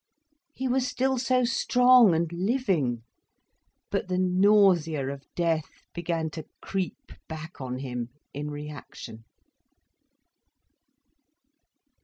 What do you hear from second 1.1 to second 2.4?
so strong and